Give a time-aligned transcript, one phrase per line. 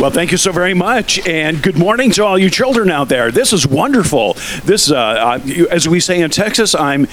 [0.00, 3.30] Well, thank you so very much, and good morning to all you children out there.
[3.30, 4.32] This is wonderful.
[4.64, 5.38] This, uh,
[5.70, 7.06] as we say in Texas, I'm,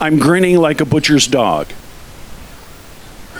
[0.00, 1.70] I'm grinning like a butcher's dog.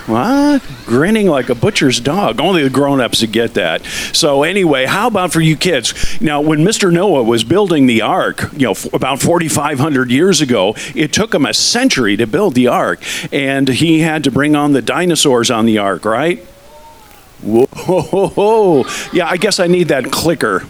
[0.06, 0.62] What?
[0.84, 2.40] Grinning like a butcher's dog.
[2.40, 3.84] Only the grown ups would get that.
[3.84, 6.20] So, anyway, how about for you kids?
[6.20, 6.92] Now, when Mr.
[6.92, 11.54] Noah was building the ark, you know, about 4,500 years ago, it took him a
[11.54, 13.02] century to build the ark.
[13.32, 16.46] And he had to bring on the dinosaurs on the ark, right?
[17.42, 18.84] Whoa.
[19.12, 20.64] Yeah, I guess I need that clicker.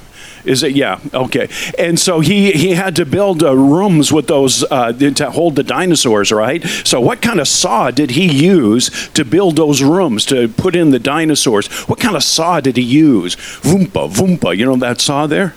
[0.46, 0.76] Is it?
[0.76, 1.00] Yeah.
[1.12, 1.48] Okay.
[1.76, 5.64] And so he he had to build uh, rooms with those uh, to hold the
[5.64, 6.62] dinosaurs, right?
[6.84, 10.90] So what kind of saw did he use to build those rooms to put in
[10.90, 11.66] the dinosaurs?
[11.88, 13.34] What kind of saw did he use?
[13.34, 14.56] Voompa, voompa.
[14.56, 15.54] You know that saw there?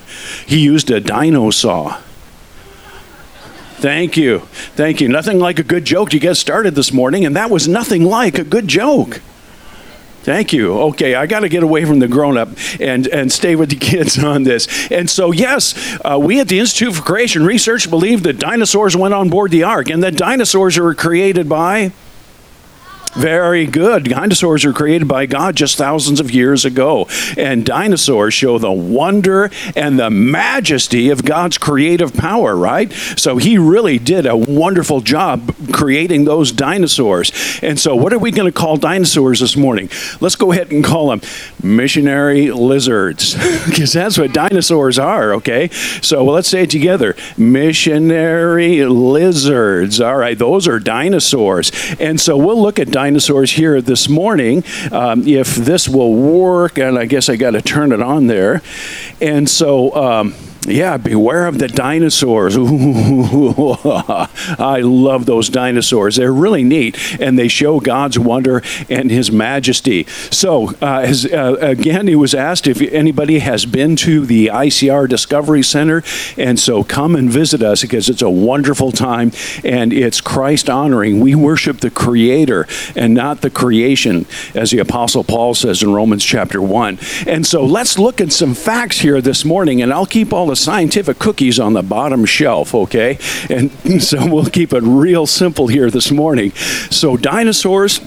[0.48, 2.02] He used a dino saw.
[3.80, 4.40] Thank you.
[4.76, 5.08] Thank you.
[5.08, 8.40] Nothing like a good joke to get started this morning, and that was nothing like
[8.40, 9.22] a good joke.
[10.30, 10.78] Thank you.
[10.80, 13.76] Okay, I got to get away from the grown up and, and stay with the
[13.76, 14.92] kids on this.
[14.92, 15.74] And so, yes,
[16.06, 19.64] uh, we at the Institute for Creation Research believe that dinosaurs went on board the
[19.64, 21.94] ark and that dinosaurs were created by
[23.10, 24.06] very good.
[24.06, 27.08] Dinosaurs were created by God just thousands of years ago.
[27.38, 32.92] And dinosaurs show the wonder and the majesty of God's creative power, right?
[32.92, 37.32] So he really did a wonderful job creating those dinosaurs.
[37.62, 39.90] And so, what are we going to call dinosaurs this morning?
[40.20, 41.22] Let's go ahead and call them
[41.62, 43.34] missionary lizards,
[43.66, 45.70] because that's what dinosaurs are, okay?
[46.02, 50.02] So, well, let's say it together missionary lizards.
[50.02, 51.72] All right, those are dinosaurs.
[52.00, 54.62] And so, we'll look at dinosaurs here this morning.
[54.92, 58.62] Um, if this will work, and I guess I got to turn it on there.
[59.22, 60.34] And so, um,
[60.68, 62.58] yeah, beware of the dinosaurs.
[64.60, 66.18] I love those dinosaurs.
[66.18, 70.06] They're really neat, and they show God's wonder and His majesty.
[70.32, 75.08] So, uh, as, uh, again, he was asked if anybody has been to the ICR
[75.08, 76.04] Discovery Center,
[76.38, 79.32] and so come and visit us because it's a wonderful time
[79.64, 81.22] and it's Christ honoring.
[81.22, 82.68] We worship the Creator
[82.98, 87.00] and not the creation, as the Apostle Paul says in Romans chapter 1.
[87.26, 90.56] And so, let's look at some facts here this morning, and I'll keep all the
[90.56, 93.18] scientific cookies on the bottom shelf, okay?
[93.50, 93.72] And
[94.04, 96.52] so we'll keep it real simple here this morning.
[96.90, 98.02] So, dinosaurs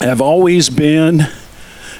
[0.00, 1.26] have always been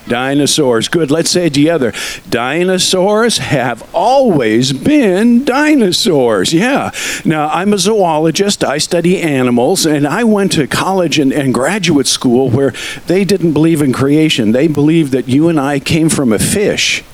[0.08, 0.88] dinosaurs.
[0.88, 1.92] Good, let's say it together.
[2.28, 6.52] Dinosaurs have always been dinosaurs.
[6.52, 6.90] Yeah.
[7.24, 12.06] Now, I'm a zoologist, I study animals, and I went to college and, and graduate
[12.06, 12.72] school where
[13.06, 14.52] they didn't believe in creation.
[14.52, 17.04] They believed that you and I came from a fish.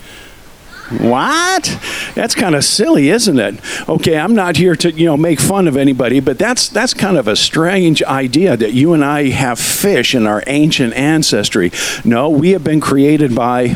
[0.89, 1.79] What?
[2.15, 3.89] That's kind of silly, isn't it?
[3.89, 7.17] Okay, I'm not here to, you know, make fun of anybody, but that's that's kind
[7.17, 11.71] of a strange idea that you and I have fish in our ancient ancestry.
[12.05, 13.75] No, we have been created by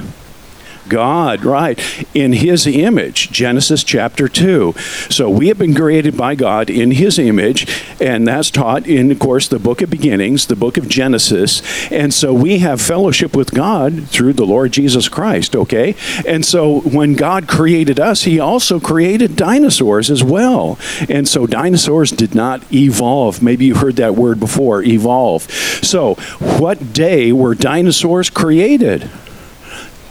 [0.92, 1.80] God, right,
[2.14, 4.74] in His image, Genesis chapter 2.
[5.10, 7.66] So we have been created by God in His image,
[8.02, 11.62] and that's taught in, of course, the book of beginnings, the book of Genesis.
[11.90, 15.96] And so we have fellowship with God through the Lord Jesus Christ, okay?
[16.28, 20.78] And so when God created us, He also created dinosaurs as well.
[21.08, 23.42] And so dinosaurs did not evolve.
[23.42, 25.50] Maybe you heard that word before, evolve.
[25.82, 26.16] So,
[26.60, 29.10] what day were dinosaurs created?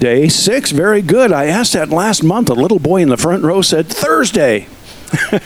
[0.01, 1.31] Day six, very good.
[1.31, 2.49] I asked that last month.
[2.49, 4.67] A little boy in the front row said Thursday.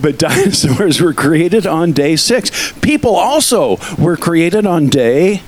[0.00, 2.72] but dinosaurs were created on day six.
[2.80, 5.42] People also were created on day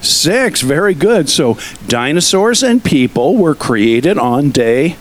[0.00, 0.60] six.
[0.60, 1.28] Very good.
[1.28, 1.58] So
[1.88, 4.96] dinosaurs and people were created on day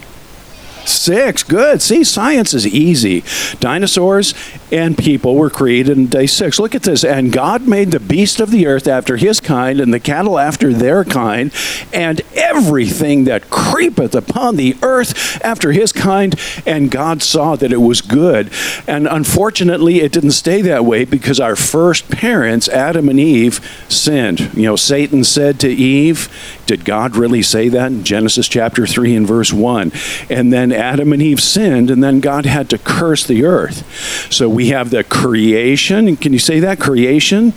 [0.87, 1.43] Six.
[1.43, 1.81] Good.
[1.81, 3.23] See, science is easy.
[3.59, 4.33] Dinosaurs
[4.71, 6.59] and people were created in day six.
[6.59, 7.03] Look at this.
[7.03, 10.73] And God made the beast of the earth after his kind, and the cattle after
[10.73, 11.53] their kind,
[11.93, 16.35] and everything that creepeth upon the earth after his kind.
[16.65, 18.51] And God saw that it was good.
[18.87, 23.59] And unfortunately, it didn't stay that way because our first parents, Adam and Eve,
[23.89, 24.53] sinned.
[24.53, 26.29] You know, Satan said to Eve,
[26.67, 29.91] Did God really say that in Genesis chapter 3 and verse 1?
[30.29, 34.31] And then Adam and Eve sinned, and then God had to curse the earth.
[34.31, 36.17] So we have the creation.
[36.17, 36.79] Can you say that?
[36.79, 37.53] Creation.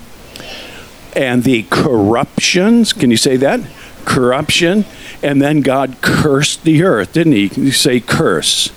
[1.14, 2.93] And the corruptions.
[2.93, 3.61] Can you say that?
[4.05, 4.84] Corruption.
[5.23, 7.49] And then God cursed the earth, didn't he?
[7.49, 8.70] You say curse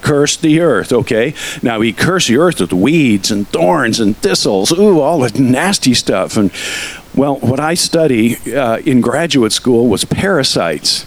[0.00, 1.34] cursed the earth, okay?
[1.62, 5.92] Now, he cursed the earth with weeds and thorns and thistles, ooh, all the nasty
[5.92, 6.36] stuff.
[6.36, 6.50] And,
[7.18, 11.04] well, what I study uh, in graduate school was parasites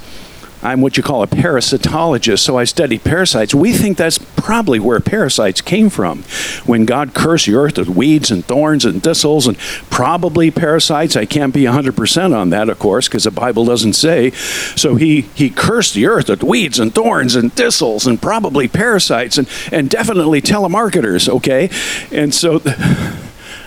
[0.63, 3.53] I'm what you call a parasitologist, so I study parasites.
[3.55, 6.23] We think that's probably where parasites came from.
[6.65, 9.57] When God cursed the earth with weeds and thorns and thistles and
[9.89, 11.15] probably parasites.
[11.15, 14.31] I can't be 100% on that, of course, because the Bible doesn't say.
[14.31, 19.37] So he, he cursed the earth with weeds and thorns and thistles and probably parasites
[19.37, 21.69] and, and definitely telemarketers, okay?
[22.11, 22.61] And so.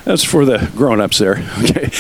[0.05, 1.91] That's for the grown-ups there, okay?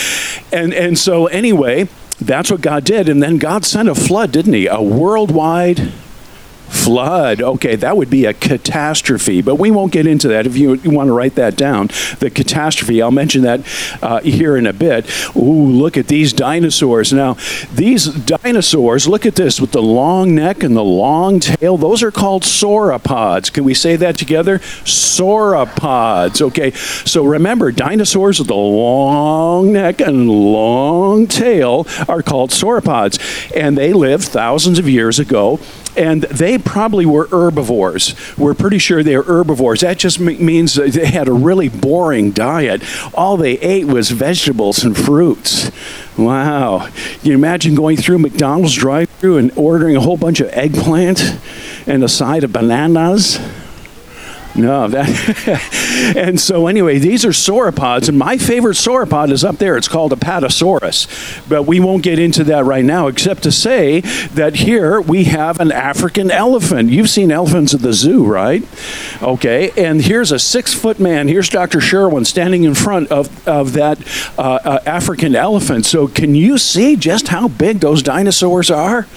[0.52, 1.88] And and so anyway,
[2.20, 3.08] that's what God did.
[3.08, 4.66] And then God sent a flood, didn't He?
[4.66, 5.92] A worldwide
[6.74, 7.40] Flood.
[7.40, 10.90] Okay, that would be a catastrophe, but we won't get into that if you, you
[10.90, 11.86] want to write that down.
[12.18, 13.60] The catastrophe, I'll mention that
[14.02, 15.08] uh, here in a bit.
[15.36, 17.12] Ooh, look at these dinosaurs.
[17.12, 17.36] Now,
[17.72, 21.76] these dinosaurs, look at this with the long neck and the long tail.
[21.76, 23.52] Those are called sauropods.
[23.52, 24.58] Can we say that together?
[24.58, 26.42] Sauropods.
[26.42, 33.18] Okay, so remember, dinosaurs with the long neck and long tail are called sauropods,
[33.56, 35.60] and they lived thousands of years ago
[35.96, 38.14] and they probably were herbivores.
[38.36, 39.80] We're pretty sure they were herbivores.
[39.80, 42.82] That just means they had a really boring diet.
[43.14, 45.70] All they ate was vegetables and fruits.
[46.16, 46.88] Wow.
[47.20, 51.38] Can you imagine going through McDonald's drive through and ordering a whole bunch of eggplant
[51.86, 53.38] and a side of bananas?
[54.56, 56.14] No, that.
[56.16, 59.76] and so anyway, these are sauropods, and my favorite sauropod is up there.
[59.76, 64.56] It's called Apatosaurus, but we won't get into that right now, except to say that
[64.56, 66.90] here we have an African elephant.
[66.90, 68.62] You've seen elephants at the zoo, right?
[69.20, 71.26] Okay, and here's a six-foot man.
[71.26, 71.80] Here's Dr.
[71.80, 73.98] Sherwin standing in front of of that
[74.38, 75.84] uh, uh, African elephant.
[75.84, 79.08] So can you see just how big those dinosaurs are?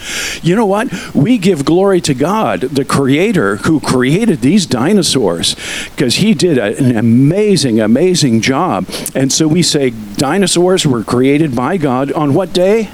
[0.42, 1.14] You know what?
[1.14, 5.56] We give glory to God, the Creator, who created these dinosaurs dinosaurs
[5.92, 8.86] because he did a, an amazing, amazing job.
[9.16, 12.90] And so we say dinosaurs were created by God on what day?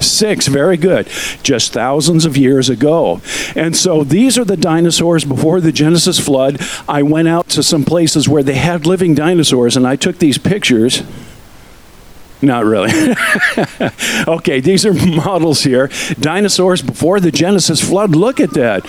[0.00, 1.08] Six, very good.
[1.42, 3.20] Just thousands of years ago.
[3.54, 6.58] And so these are the dinosaurs before the Genesis flood.
[6.88, 10.38] I went out to some places where they had living dinosaurs and I took these
[10.38, 11.02] pictures.
[12.42, 12.90] Not really.
[14.28, 15.90] okay, these are models here.
[16.18, 18.16] Dinosaurs before the Genesis flood.
[18.16, 18.86] Look at that.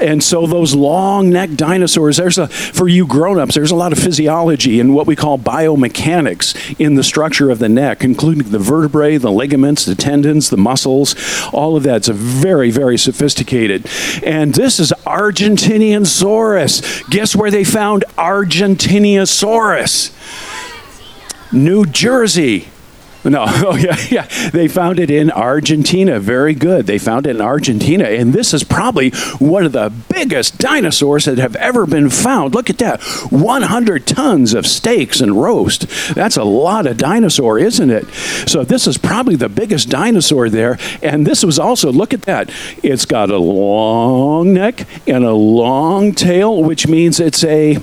[0.00, 3.98] And so those long necked dinosaurs, there's a for you grown-ups, there's a lot of
[3.98, 9.16] physiology and what we call biomechanics in the structure of the neck, including the vertebrae,
[9.16, 11.14] the ligaments, the tendons, the muscles,
[11.52, 13.86] all of that's very, very sophisticated.
[14.24, 17.08] And this is Argentinosaurus.
[17.08, 20.10] Guess where they found Argentinosaurus?
[21.52, 22.71] New Jersey.
[23.24, 24.50] No, oh yeah, yeah.
[24.50, 26.18] They found it in Argentina.
[26.18, 26.86] Very good.
[26.86, 31.38] They found it in Argentina, and this is probably one of the biggest dinosaurs that
[31.38, 32.54] have ever been found.
[32.54, 35.86] Look at that, 100 tons of steaks and roast.
[36.14, 38.06] That's a lot of dinosaur, isn't it?
[38.46, 41.92] So this is probably the biggest dinosaur there, and this was also.
[41.92, 42.50] Look at that.
[42.82, 47.78] It's got a long neck and a long tail, which means it's a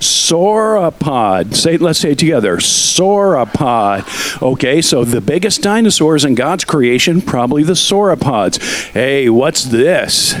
[0.00, 1.54] sauropod.
[1.54, 2.58] Say, let's say it together.
[2.58, 4.42] Sauropod.
[4.42, 8.60] Okay, so the biggest dinosaurs in God's creation, probably the sauropods.
[8.92, 10.34] Hey, what's this?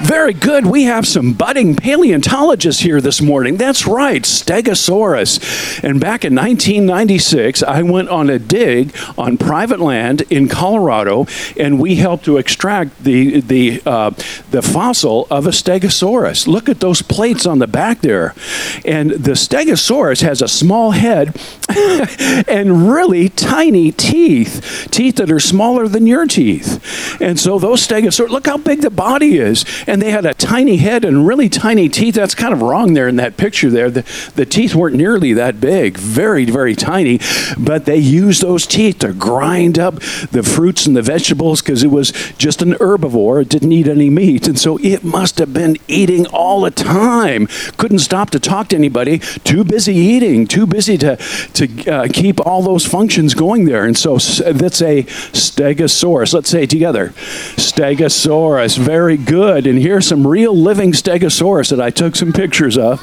[0.00, 0.64] Very good.
[0.64, 3.56] We have some budding paleontologists here this morning.
[3.56, 5.82] That's right, Stegosaurus.
[5.82, 11.26] And back in 1996, I went on a dig on private land in Colorado,
[11.58, 14.10] and we helped to extract the the uh,
[14.52, 16.46] the fossil of a Stegosaurus.
[16.46, 18.36] Look at those plates on the back there,
[18.84, 21.36] and the Stegosaurus has a small head
[22.48, 27.20] and really tiny teeth, teeth that are smaller than your teeth.
[27.20, 30.76] And so those Stegosaurus, look how big the body is and they had a tiny
[30.76, 32.14] head and really tiny teeth.
[32.14, 33.90] That's kind of wrong there in that picture there.
[33.90, 34.04] The,
[34.34, 37.20] the teeth weren't nearly that big, very, very tiny,
[37.58, 39.94] but they used those teeth to grind up
[40.30, 43.40] the fruits and the vegetables because it was just an herbivore.
[43.40, 44.46] It didn't eat any meat.
[44.46, 47.46] And so it must have been eating all the time.
[47.78, 49.18] Couldn't stop to talk to anybody.
[49.18, 51.16] Too busy eating, too busy to,
[51.54, 53.84] to uh, keep all those functions going there.
[53.84, 56.34] And so that's a stegosaurus.
[56.34, 57.08] Let's say it together.
[57.56, 58.76] Stegosaurus.
[58.76, 59.66] Very good.
[59.66, 63.00] And and here's some real living stegosaurus that I took some pictures of.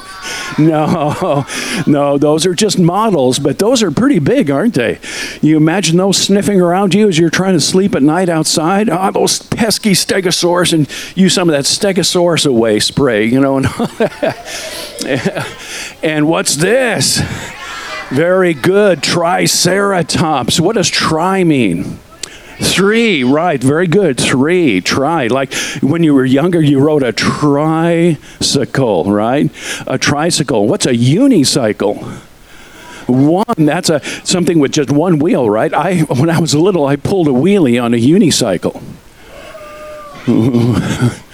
[0.58, 1.46] No,
[1.86, 4.98] no, those are just models, but those are pretty big, aren't they?
[5.40, 8.90] You imagine those sniffing around you as you're trying to sleep at night outside?
[8.90, 13.56] Ah, oh, those pesky stegosaurus, and use some of that stegosaurus away spray, you know.
[13.56, 13.66] And,
[16.02, 17.22] and what's this?
[18.10, 20.60] Very good, Triceratops.
[20.60, 22.00] What does tri mean?
[22.58, 24.18] Three, right, very good.
[24.18, 25.26] Three, try.
[25.26, 29.50] Like when you were younger, you rode a tricycle, right?
[29.86, 30.66] A tricycle.
[30.66, 32.02] What's a unicycle?
[33.06, 35.72] One, that's a something with just one wheel, right?
[35.72, 38.82] I when I was little, I pulled a wheelie on a unicycle.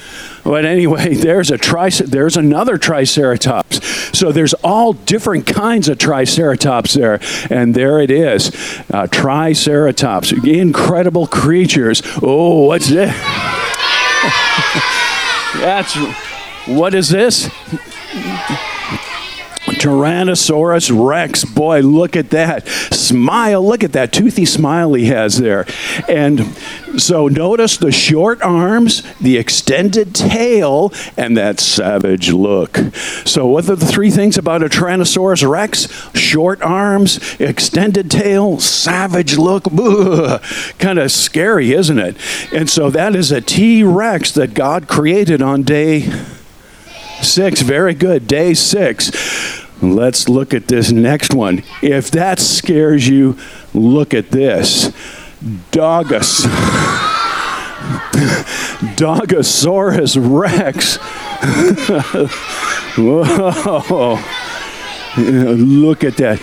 [0.44, 3.86] But anyway, there's a tri- there's another triceratops.
[4.16, 7.20] So there's all different kinds of triceratops there,
[7.50, 8.50] and there it is,
[8.92, 12.02] uh, triceratops, incredible creatures.
[12.22, 13.12] Oh, what's this?
[15.54, 15.94] That's
[16.66, 17.50] what is this?
[19.82, 21.44] Tyrannosaurus Rex.
[21.44, 22.68] Boy, look at that.
[22.68, 23.66] Smile.
[23.66, 25.66] Look at that toothy smile he has there.
[26.08, 26.56] And
[26.98, 32.76] so notice the short arms, the extended tail, and that savage look.
[33.24, 35.88] So, what are the three things about a Tyrannosaurus Rex?
[36.14, 39.64] Short arms, extended tail, savage look.
[40.78, 42.16] Kind of scary, isn't it?
[42.52, 46.08] And so, that is a T Rex that God created on day
[47.22, 47.62] six.
[47.62, 48.28] Very good.
[48.28, 49.61] Day six.
[49.82, 51.64] Let's look at this next one.
[51.82, 53.36] If that scares you,
[53.74, 54.92] look at this.
[55.72, 56.46] Dogus.
[58.96, 60.96] Dogosaurus rex.
[62.96, 64.18] Whoa.
[65.16, 66.38] Look at that.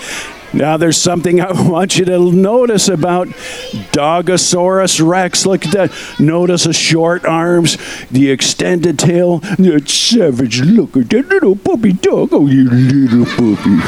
[0.53, 5.45] Now, there's something I want you to notice about Dogosaurus rex.
[5.45, 5.91] Look at that.
[6.19, 7.77] Notice the short arms,
[8.09, 12.29] the extended tail, that savage look at that little puppy dog.
[12.31, 13.79] Oh, you little puppy.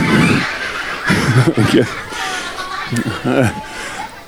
[1.61, 1.85] okay.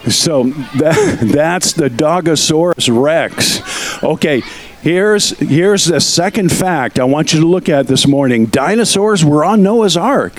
[0.09, 3.61] So that, that's the Dogosaurus rex.
[4.03, 4.43] Okay,
[4.83, 8.45] here's, here's the second fact I want you to look at this morning.
[8.45, 10.35] Dinosaurs were on Noah's Ark.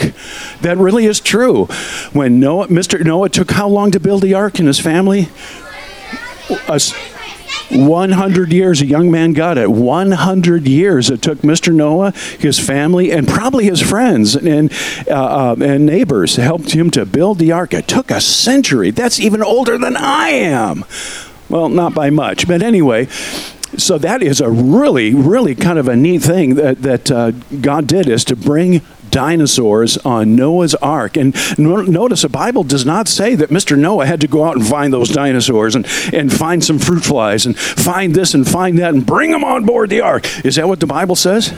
[0.60, 1.66] That really is true.
[2.12, 3.04] When Noah, Mr.
[3.04, 5.28] Noah took how long to build the ark and his family?
[6.68, 6.80] A,
[7.70, 9.70] 100 years, a young man got it.
[9.70, 11.74] 100 years it took Mr.
[11.74, 14.72] Noah, his family, and probably his friends and,
[15.08, 17.74] uh, uh, and neighbors helped him to build the ark.
[17.74, 18.90] It took a century.
[18.90, 20.84] That's even older than I am.
[21.48, 23.08] Well, not by much, but anyway.
[23.78, 27.86] So that is a really, really kind of a neat thing that, that uh, God
[27.86, 28.82] did is to bring
[29.14, 31.16] dinosaurs on Noah's Ark.
[31.16, 33.78] And notice the Bible does not say that Mr.
[33.78, 37.46] Noah had to go out and find those dinosaurs and, and find some fruit flies
[37.46, 40.26] and find this and find that and bring them on board the ark.
[40.44, 41.52] Is that what the Bible says?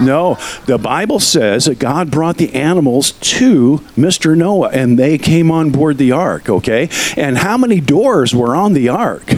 [0.00, 0.38] No.
[0.64, 4.34] The Bible says that God brought the animals to Mr.
[4.34, 6.88] Noah and they came on board the ark, okay?
[7.18, 9.30] And how many doors were on the ark?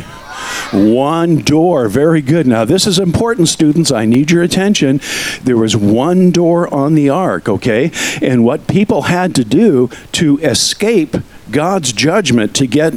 [0.72, 1.88] One door.
[1.88, 2.46] Very good.
[2.46, 3.92] Now, this is important, students.
[3.92, 5.00] I need your attention.
[5.42, 7.92] There was one door on the ark, okay?
[8.20, 11.16] And what people had to do to escape
[11.50, 12.94] God's judgment to get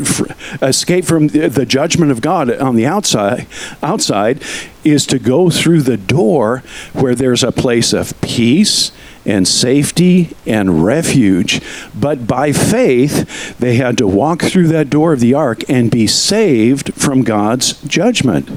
[0.61, 3.45] escape from the judgment of God on the outside
[3.83, 4.41] outside
[4.83, 8.91] is to go through the door where there's a place of peace
[9.25, 11.61] and safety and refuge.
[11.93, 16.07] But by faith, they had to walk through that door of the ark and be
[16.07, 18.49] saved from God's judgment.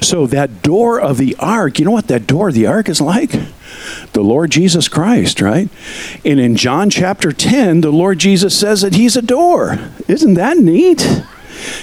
[0.00, 3.00] So, that door of the ark, you know what that door of the ark is
[3.00, 3.32] like?
[4.12, 5.68] The Lord Jesus Christ, right?
[6.24, 9.78] And in John chapter 10, the Lord Jesus says that He's a door.
[10.08, 11.22] Isn't that neat?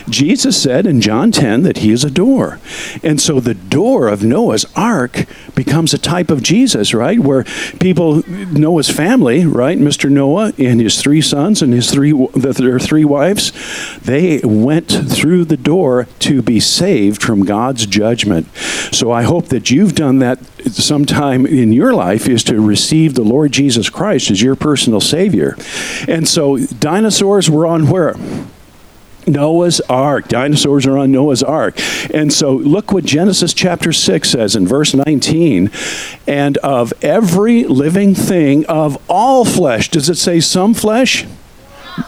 [0.09, 2.59] Jesus said in John 10 that he is a door.
[3.03, 7.19] And so the door of Noah's ark becomes a type of Jesus, right?
[7.19, 7.43] Where
[7.79, 9.77] people, Noah's family, right?
[9.77, 10.09] Mr.
[10.09, 13.51] Noah and his three sons and his three, their three wives,
[13.99, 18.47] they went through the door to be saved from God's judgment.
[18.91, 20.39] So I hope that you've done that
[20.71, 25.55] sometime in your life is to receive the Lord Jesus Christ as your personal Savior.
[26.07, 28.15] And so dinosaurs were on where?
[29.27, 30.27] Noah's Ark.
[30.27, 31.75] Dinosaurs are on Noah's Ark.
[32.13, 35.71] And so look what Genesis chapter 6 says in verse 19.
[36.27, 41.25] And of every living thing of all flesh, does it say some flesh?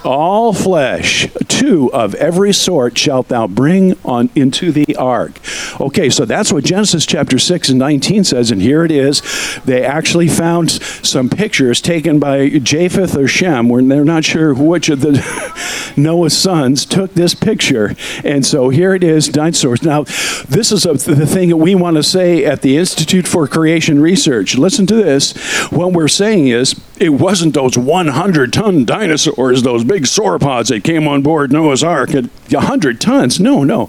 [0.04, 5.40] All flesh, two of every sort shalt thou bring on into the ark.
[5.80, 9.22] Okay, so that's what Genesis chapter 6 and 19 says, and here it is.
[9.66, 14.90] They actually found some pictures taken by Japheth or Shem, where they're not sure which
[14.90, 17.96] of the Noah's sons took this picture.
[18.24, 19.84] And so here it is, dinosaurs.
[19.84, 20.04] Now,
[20.48, 24.02] this is a, the thing that we want to say at the Institute for Creation
[24.02, 24.56] Research.
[24.56, 25.34] Listen to this.
[25.72, 31.08] What we're saying is, it wasn't those 100 ton dinosaurs, those big sauropods that came
[31.08, 33.40] on board Noah's Ark at 100 tons.
[33.40, 33.86] No, no.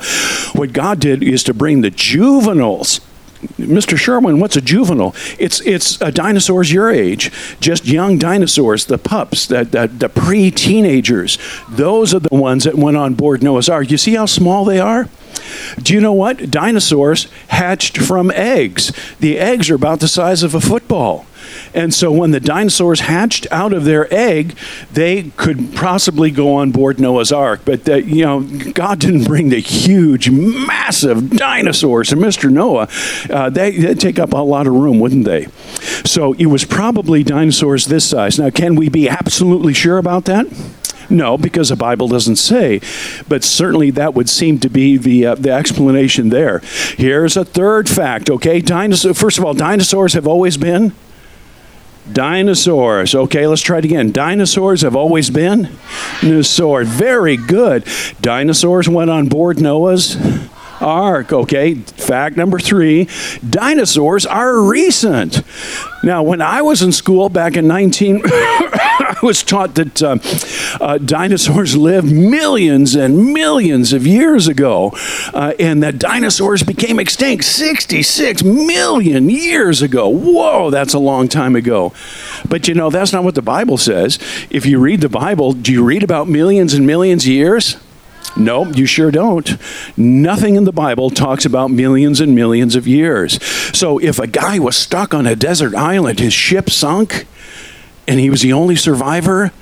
[0.52, 3.00] What God did is to bring the juveniles
[3.56, 3.96] Mr.
[3.96, 5.14] Sherwin, what's a juvenile?
[5.38, 7.30] It's it's a dinosaurs your age,
[7.60, 11.38] just young dinosaurs, the pups, the, the, the pre-teenagers.
[11.68, 13.90] Those are the ones that went on board Noah's Ark.
[13.90, 15.08] You see how small they are?
[15.80, 16.50] Do you know what?
[16.50, 18.92] Dinosaurs hatched from eggs.
[19.20, 21.24] The eggs are about the size of a football.
[21.74, 24.56] And so when the dinosaurs hatched out of their egg,
[24.92, 27.60] they could possibly go on board Noah's Ark.
[27.64, 28.40] But, the, you know,
[28.72, 32.50] God didn't bring the huge, massive dinosaurs to Mr.
[32.50, 32.88] Noah.
[33.30, 35.46] Uh, they, would take up a lot of room, wouldn't they?
[36.04, 38.38] So it was probably dinosaurs this size.
[38.38, 40.46] Now, can we be absolutely sure about that?
[41.10, 42.80] No, because the Bible doesn't say.
[43.28, 46.60] But certainly that would seem to be the, uh, the explanation there.
[46.96, 48.60] Here's a third fact, okay?
[48.60, 50.92] Dinosaur, first of all, dinosaurs have always been.
[52.12, 53.14] Dinosaurs.
[53.14, 54.12] Okay, let's try it again.
[54.12, 55.68] Dinosaurs have always been.
[56.20, 56.84] Dinosaur.
[56.84, 57.86] Very good.
[58.20, 60.16] Dinosaurs went on board Noah's
[60.80, 61.32] ark.
[61.32, 63.08] Okay, fact number three
[63.48, 65.42] dinosaurs are recent.
[66.02, 68.22] Now, when I was in school back in 19,
[69.20, 70.18] I was taught that uh,
[70.80, 74.92] uh, dinosaurs lived millions and millions of years ago,
[75.34, 80.08] uh, and that dinosaurs became extinct 66 million years ago.
[80.08, 81.92] Whoa, that's a long time ago.
[82.48, 84.18] But you know, that's not what the Bible says.
[84.50, 87.76] If you read the Bible, do you read about millions and millions of years?
[88.36, 89.56] No, you sure don't.
[89.96, 93.42] Nothing in the Bible talks about millions and millions of years.
[93.76, 97.26] So if a guy was stuck on a desert island, his ship sunk,
[98.08, 99.52] and he was the only survivor,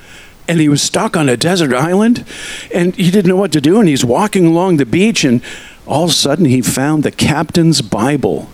[0.49, 2.25] and he was stuck on a desert island,
[2.73, 5.43] and he didn't know what to do, and he's walking along the beach, and
[5.87, 8.49] all of a sudden he found the captain's Bible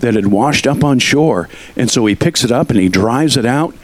[0.00, 1.48] that had washed up on shore.
[1.76, 3.74] And so he picks it up and he drives it out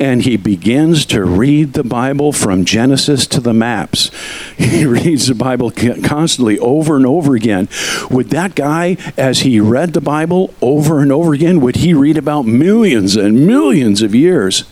[0.00, 4.10] and he begins to read the Bible from Genesis to the maps.
[4.56, 5.72] He reads the Bible
[6.04, 7.68] constantly over and over again.
[8.10, 12.18] Would that guy, as he read the Bible over and over again, would he read
[12.18, 14.64] about millions and millions of years?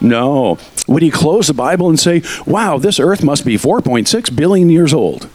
[0.00, 0.58] No.
[0.88, 4.94] Would he close the Bible and say, wow, this earth must be 4.6 billion years
[4.94, 5.28] old?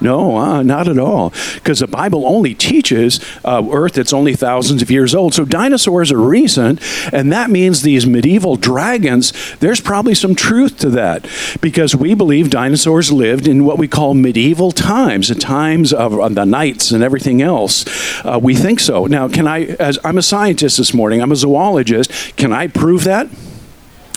[0.00, 1.32] No, uh, not at all.
[1.54, 5.34] Because the Bible only teaches uh, Earth that's only thousands of years old.
[5.34, 6.80] So dinosaurs are recent,
[7.12, 11.26] and that means these medieval dragons, there's probably some truth to that.
[11.60, 16.28] Because we believe dinosaurs lived in what we call medieval times, the times of uh,
[16.28, 17.84] the knights and everything else.
[18.24, 19.06] Uh, we think so.
[19.06, 23.04] Now, can I, as I'm a scientist this morning, I'm a zoologist, can I prove
[23.04, 23.28] that?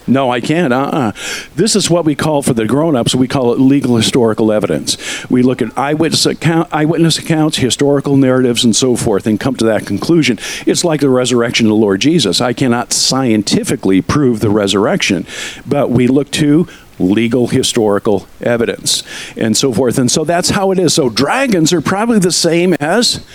[0.08, 0.74] No, I can't.
[0.74, 1.12] Uh-uh.
[1.56, 3.13] This is what we call for the grown-ups.
[3.13, 4.98] We call it legal historical evidence.
[5.29, 9.65] We look at eyewitness account, eyewitness accounts, historical narratives, and so forth, and come to
[9.65, 10.39] that conclusion.
[10.65, 12.42] It's like the resurrection of the Lord Jesus.
[12.42, 15.27] I cannot scientifically prove the resurrection,
[15.68, 16.68] but we look to
[17.00, 19.03] legal historical evidence
[19.38, 19.98] and so forth.
[19.98, 20.94] And so that's how it is.
[20.94, 23.25] So dragons are probably the same as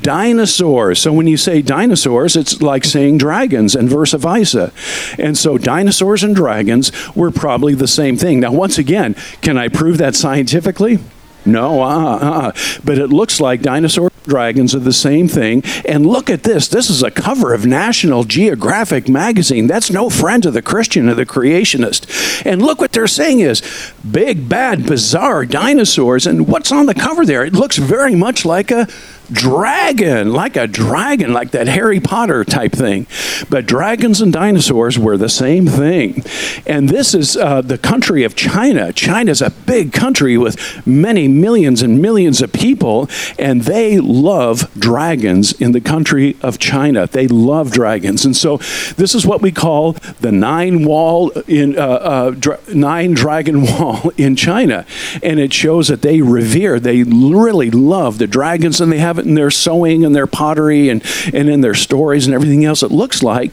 [0.00, 1.00] dinosaurs.
[1.00, 4.72] So when you say dinosaurs, it's like saying dragons and versa versa.
[5.18, 8.40] And so dinosaurs and dragons were probably the same thing.
[8.40, 10.98] Now, once again, can I prove that scientifically?
[11.46, 12.52] No, uh, uh,
[12.84, 15.62] but it looks like dinosaur dragons are the same thing.
[15.86, 16.68] And look at this.
[16.68, 19.66] This is a cover of National Geographic magazine.
[19.66, 22.44] That's no friend of the Christian or the creationist.
[22.46, 23.62] And look what they're saying is
[24.10, 26.26] big, bad, bizarre dinosaurs.
[26.26, 27.44] And what's on the cover there?
[27.44, 28.88] It looks very much like a
[29.32, 33.06] dragon, like a dragon, like that Harry Potter type thing.
[33.48, 36.22] But dragons and dinosaurs were the same thing.
[36.66, 38.92] And this is uh, the country of China.
[38.92, 43.08] China's a big country with many millions and millions of people,
[43.38, 47.06] and they love dragons in the country of China.
[47.06, 48.24] They love dragons.
[48.24, 48.58] And so
[48.96, 54.12] this is what we call the nine wall in uh, uh, dra- nine dragon wall
[54.16, 54.86] in China.
[55.22, 59.24] And it shows that they revere, they really love the dragons, and they have have
[59.24, 62.82] it in their sewing and their pottery and, and in their stories and everything else.
[62.82, 63.52] It looks like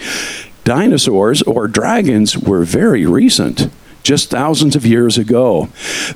[0.64, 3.70] dinosaurs or dragons were very recent
[4.04, 5.70] just thousands of years ago.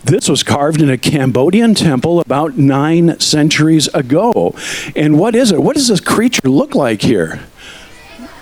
[0.04, 4.56] This was carved in a Cambodian temple about nine centuries ago.
[4.96, 5.62] And what is it?
[5.62, 7.42] What does this creature look like here?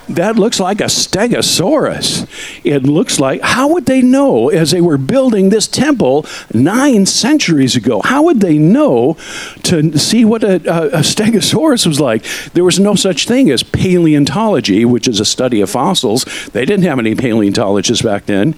[0.10, 2.28] That looks like a stegosaurus.
[2.64, 7.76] It looks like, how would they know as they were building this temple nine centuries
[7.76, 8.02] ago?
[8.04, 9.18] How would they know
[9.64, 12.24] to see what a, a, stegosaurus was like?
[12.54, 16.26] There was no such thing as paleontology, which is a study of fossils.
[16.52, 18.56] They didn't have any paleontologists back then.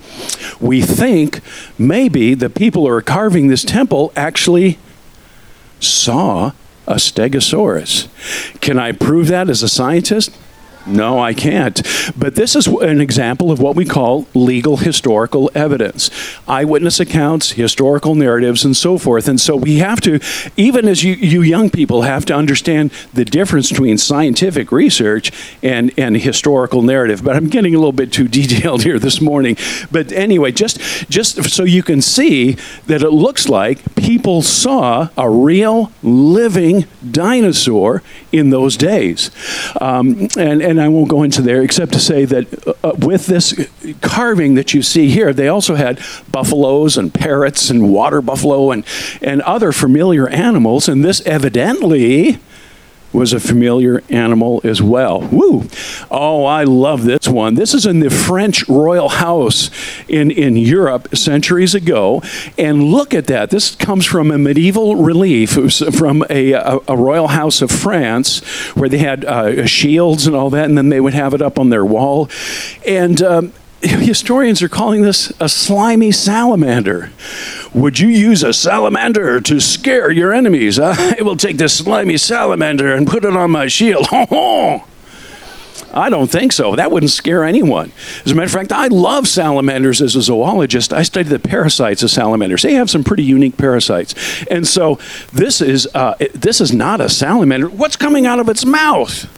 [0.59, 1.41] We think
[1.77, 4.79] maybe the people who are carving this temple actually
[5.79, 6.51] saw
[6.87, 8.07] a stegosaurus.
[8.61, 10.31] Can I prove that as a scientist?
[10.87, 11.81] No, I can't.
[12.17, 16.09] But this is an example of what we call legal historical evidence
[16.47, 19.27] eyewitness accounts, historical narratives, and so forth.
[19.27, 20.19] And so we have to,
[20.55, 25.31] even as you, you young people, have to understand the difference between scientific research
[25.63, 27.23] and, and historical narrative.
[27.23, 29.57] But I'm getting a little bit too detailed here this morning.
[29.91, 32.53] But anyway, just, just so you can see
[32.87, 39.31] that it looks like people saw a real living dinosaur in those days.
[39.81, 42.93] Um, and, and and I won't go into there except to say that uh, uh,
[42.99, 43.67] with this
[44.01, 48.83] carving that you see here, they also had buffaloes and parrots and water buffalo and,
[49.21, 50.89] and other familiar animals.
[50.89, 52.39] And this evidently
[53.15, 55.21] was a familiar animal as well.
[55.21, 55.67] Woo!
[56.11, 57.55] Oh, I love this one.
[57.55, 59.69] This is in the French royal house
[60.07, 62.21] in, in Europe centuries ago.
[62.57, 63.49] And look at that.
[63.49, 68.39] This comes from a medieval relief from a, a, a royal house of France
[68.75, 71.57] where they had uh, shields and all that, and then they would have it up
[71.57, 72.29] on their wall.
[72.85, 77.11] And um, historians are calling this a slimy salamander.
[77.73, 80.79] Would you use a salamander to scare your enemies?
[80.79, 84.07] I will take this slimy salamander and put it on my shield.
[85.93, 86.75] I don't think so.
[86.75, 87.91] That wouldn't scare anyone.
[88.25, 90.91] As a matter of fact, I love salamanders as a zoologist.
[90.91, 92.63] I study the parasites of salamanders.
[92.63, 94.13] They have some pretty unique parasites,
[94.47, 94.99] and so
[95.31, 97.69] this is uh, this is not a salamander.
[97.69, 99.29] What's coming out of its mouth?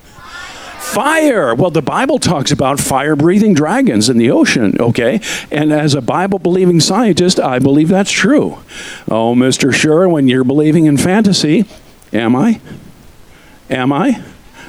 [0.94, 1.54] Fire.
[1.54, 5.22] Well, the Bible talks about fire breathing dragons in the ocean, okay?
[5.52, 8.60] And as a Bible believing scientist, I believe that's true.
[9.08, 9.72] Oh, Mr.
[9.72, 11.66] Sherwin you're believing in fantasy,
[12.12, 12.62] am I?
[13.70, 14.24] Am I?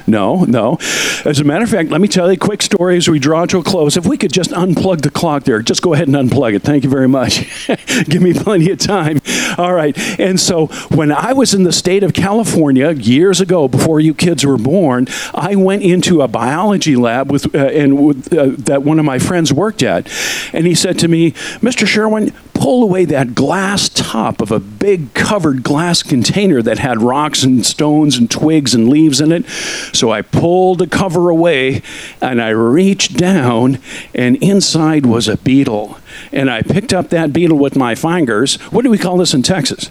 [0.09, 0.77] No, no.
[1.23, 3.45] As a matter of fact, let me tell you a quick story as we draw
[3.45, 3.95] to a close.
[3.95, 6.63] If we could just unplug the clock there, just go ahead and unplug it.
[6.63, 7.67] Thank you very much.
[8.05, 9.21] Give me plenty of time.
[9.57, 9.97] All right.
[10.19, 14.45] And so when I was in the state of California years ago, before you kids
[14.45, 18.97] were born, I went into a biology lab with uh, and with, uh, that one
[18.97, 20.09] of my friends worked at,
[20.53, 21.85] and he said to me, "Mr.
[21.85, 27.43] Sherwin, pull away that glass top of a big covered glass container that had rocks
[27.43, 29.45] and stones and twigs and leaves in it."
[29.93, 31.81] So I pulled the cover away
[32.21, 33.79] and I reached down,
[34.13, 35.97] and inside was a beetle.
[36.31, 38.57] And I picked up that beetle with my fingers.
[38.71, 39.89] What do we call this in Texas?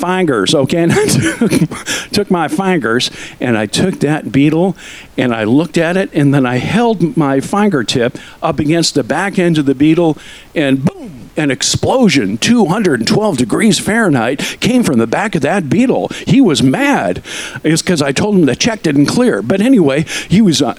[0.00, 0.80] fingers, okay?
[0.90, 4.76] And I took, took, my fingers and I took that beetle
[5.18, 9.38] and I looked at it and then I held my fingertip up against the back
[9.38, 10.16] end of the beetle
[10.54, 10.88] and
[11.36, 16.08] an explosion, 212 degrees Fahrenheit, came from the back of that beetle.
[16.26, 17.22] He was mad.
[17.64, 19.42] It's because I told him the check didn't clear.
[19.42, 20.62] But anyway, he was.
[20.62, 20.74] Uh,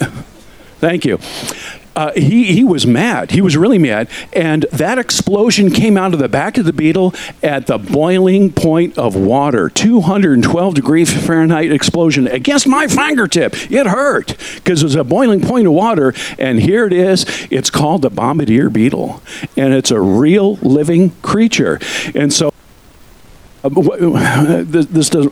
[0.80, 1.20] thank you
[1.96, 3.32] uh, he, he was mad.
[3.32, 4.10] He was really mad.
[4.34, 8.98] And that explosion came out of the back of the beetle at the boiling point
[8.98, 13.72] of water 212 degrees Fahrenheit explosion against my fingertip.
[13.72, 16.14] It hurt because it was a boiling point of water.
[16.40, 17.26] And here it is.
[17.50, 19.22] It's called the bombardier beetle.
[19.58, 21.80] And it's a real living creature.
[22.16, 22.54] And so,
[23.64, 23.70] uh,
[24.64, 25.28] this, this does,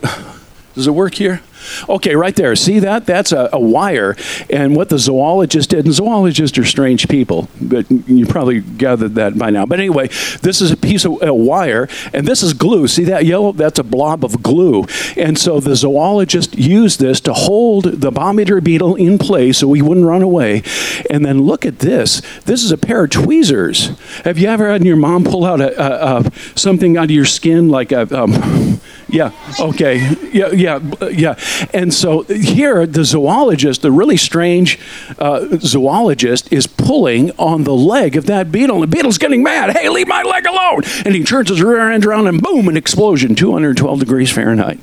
[0.74, 1.40] does it work here?
[1.88, 2.54] Okay, right there.
[2.56, 3.06] See that?
[3.06, 4.16] That's a, a, wire.
[4.48, 9.38] And what the zoologist did, and zoologists are strange people, but you probably gathered that
[9.38, 9.66] by now.
[9.66, 10.08] But anyway,
[10.42, 12.88] this is a piece of a wire, and this is glue.
[12.88, 13.52] See that yellow?
[13.52, 14.86] That's a blob of glue.
[15.16, 19.82] And so the zoologist used this to hold the bombardier beetle in place so he
[19.82, 20.62] wouldn't run away.
[21.08, 22.22] And then look at this.
[22.44, 23.88] This is a pair of tweezers.
[24.24, 27.24] Have you ever had your mom pull out a, a, a something out of your
[27.24, 29.96] skin like a, um, yeah, okay,
[30.32, 31.34] yeah, yeah, yeah.
[31.72, 34.78] And so here, the zoologist, the really strange
[35.18, 38.82] uh, zoologist, is pulling on the leg of that beetle.
[38.82, 39.70] And the beetle's getting mad.
[39.76, 40.82] Hey, leave my leg alone!
[41.04, 44.80] And he turns his rear end around and boom, an explosion, 212 degrees Fahrenheit.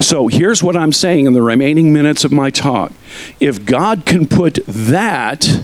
[0.00, 2.92] So here's what I'm saying in the remaining minutes of my talk.
[3.40, 5.62] If God can put that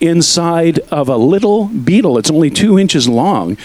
[0.00, 3.56] inside of a little beetle, it's only two inches long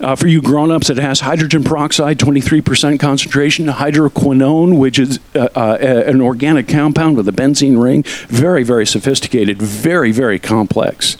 [0.00, 5.78] uh, for you grown-ups, it has hydrogen peroxide, 23% concentration, hydroquinone, which is uh, uh,
[5.80, 8.02] an organic compound with a benzene ring.
[8.28, 11.16] Very, very sophisticated, very, very complex.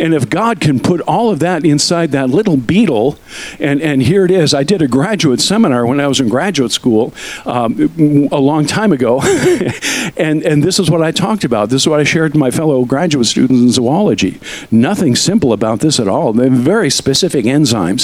[0.00, 3.18] And if God can put all of that inside that little beetle,
[3.58, 4.54] and, and here it is.
[4.54, 7.12] I did a graduate seminar when I was in graduate school
[7.46, 9.20] um, a long time ago,
[10.16, 11.70] and, and this is what I talked about.
[11.70, 14.40] This is what I shared with my fellow graduate students in zoology.
[14.70, 16.32] Nothing simple about this at all.
[16.32, 18.03] They're very specific enzymes.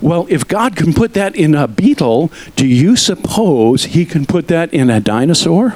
[0.00, 4.48] Well, if God can put that in a beetle, do you suppose he can put
[4.48, 5.74] that in a dinosaur?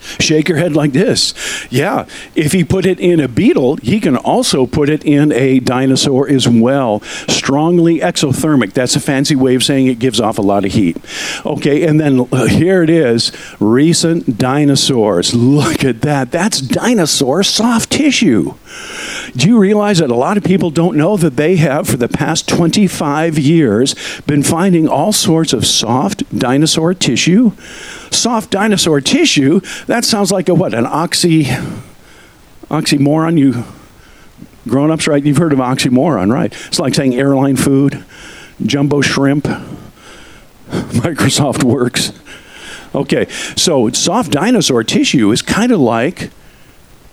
[0.00, 1.34] Shake your head like this.
[1.70, 5.60] Yeah, if he put it in a beetle, he can also put it in a
[5.60, 7.00] dinosaur as well.
[7.28, 8.72] Strongly exothermic.
[8.72, 10.96] That's a fancy way of saying it gives off a lot of heat.
[11.44, 15.34] Okay, and then uh, here it is recent dinosaurs.
[15.34, 16.32] Look at that.
[16.32, 18.54] That's dinosaur soft tissue.
[19.36, 22.08] Do you realize that a lot of people don't know that they have, for the
[22.08, 27.52] past 25 years, been finding all sorts of soft dinosaur tissue?
[28.10, 29.60] Soft dinosaur tissue?
[29.86, 30.74] That sounds like a what?
[30.74, 31.44] An oxy
[32.70, 33.38] oxymoron?
[33.38, 33.64] You
[34.68, 35.24] grown ups, right?
[35.24, 36.52] You've heard of oxymoron, right?
[36.66, 38.04] It's like saying airline food,
[38.64, 39.44] jumbo shrimp,
[40.68, 42.12] Microsoft Works.
[42.94, 46.30] Okay, so soft dinosaur tissue is kind of like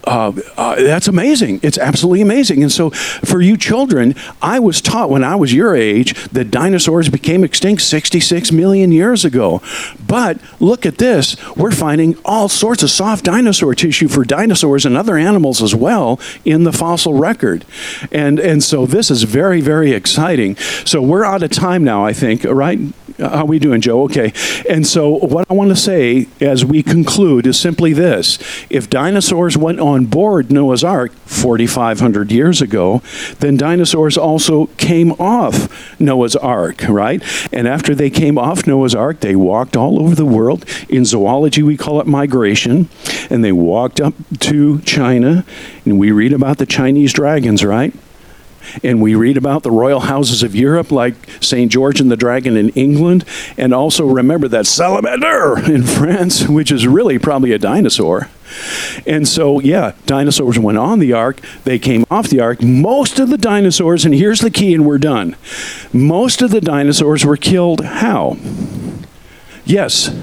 [0.07, 1.59] uh, uh, that's amazing.
[1.61, 2.63] It's absolutely amazing.
[2.63, 7.09] And so, for you children, I was taught when I was your age that dinosaurs
[7.09, 9.61] became extinct 66 million years ago.
[10.05, 14.95] But look at this we're finding all sorts of soft dinosaur tissue for dinosaurs and
[14.95, 17.65] other animals as well in the fossil record.
[18.11, 20.55] And, and so, this is very, very exciting.
[20.85, 22.79] So, we're out of time now, I think, right?
[23.17, 24.03] How we doing, Joe?
[24.03, 24.31] Okay.
[24.69, 28.37] And so, what I want to say as we conclude is simply this:
[28.69, 33.01] If dinosaurs went on board Noah's Ark 4,500 years ago,
[33.39, 37.23] then dinosaurs also came off Noah's Ark, right?
[37.51, 40.63] And after they came off Noah's Ark, they walked all over the world.
[40.87, 42.87] In zoology, we call it migration,
[43.31, 45.43] and they walked up to China,
[45.85, 47.95] and we read about the Chinese dragons, right?
[48.83, 51.71] And we read about the royal houses of Europe, like St.
[51.71, 53.25] George and the Dragon in England.
[53.57, 58.29] And also remember that salamander in France, which is really probably a dinosaur.
[59.05, 62.61] And so, yeah, dinosaurs went on the ark, they came off the ark.
[62.61, 65.35] Most of the dinosaurs, and here's the key, and we're done.
[65.91, 68.37] Most of the dinosaurs were killed how?
[69.65, 70.15] Yes.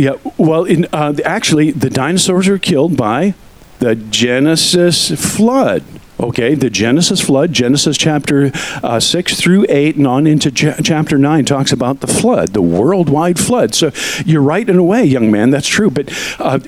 [0.00, 3.34] Yeah, well, in, uh, actually, the dinosaurs were killed by
[3.80, 5.84] the Genesis flood.
[6.20, 8.52] Okay, the Genesis flood, Genesis chapter
[8.82, 12.60] uh, 6 through 8 and on into ch- chapter 9 talks about the flood, the
[12.60, 13.74] worldwide flood.
[13.74, 13.90] So
[14.26, 15.90] you're right in a way, young man, that's true.
[15.90, 16.58] But uh,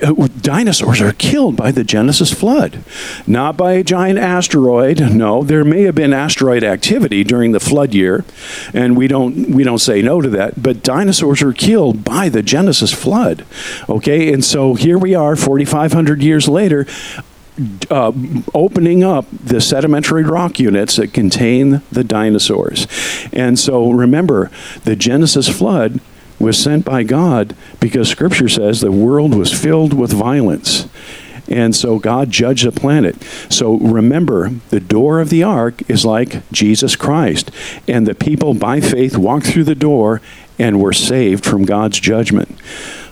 [0.41, 2.83] dinosaurs are killed by the Genesis flood,
[3.27, 4.99] not by a giant asteroid.
[5.13, 8.25] No, there may have been asteroid activity during the flood year,
[8.73, 10.63] and we don't, we don't say no to that.
[10.63, 13.45] But dinosaurs are killed by the Genesis flood.
[13.87, 16.87] Okay, and so here we are 4,500 years later
[17.89, 18.11] uh,
[18.53, 22.87] opening up the sedimentary rock units that contain the dinosaurs.
[23.31, 24.49] And so remember,
[24.83, 25.99] the Genesis flood
[26.39, 30.87] was sent by God because Scripture says the world was filled with violence.
[31.47, 33.21] And so God judged the planet.
[33.49, 37.51] So remember, the door of the ark is like Jesus Christ.
[37.87, 40.21] And the people by faith walked through the door
[40.57, 42.57] and were saved from God's judgment.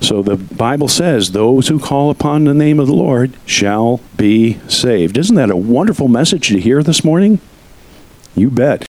[0.02, 4.60] So the Bible says, Those who call upon the name of the Lord shall be
[4.68, 5.18] saved.
[5.18, 7.40] Isn't that a wonderful message to hear this morning?
[8.36, 8.80] You bet.